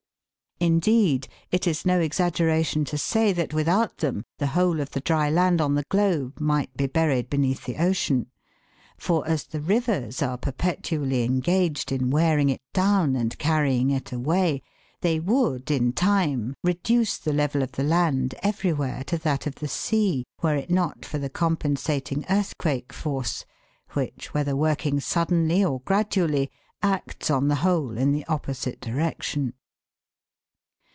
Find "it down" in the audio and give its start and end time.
12.49-13.15